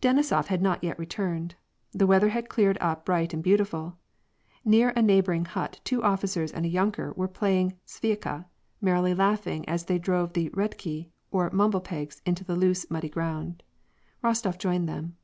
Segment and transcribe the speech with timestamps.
[0.00, 1.54] Denisof had not yet returned.
[1.92, 3.98] The weather had cleared up bright and beautiful.
[4.64, 8.46] Near a neighboring hut two officers and a yunker were playing svd'ika,
[8.80, 13.62] merrily laughing as they drove the redkij or mumblepegs into the loose, muddy ground.
[14.24, 15.18] Rostof joined them.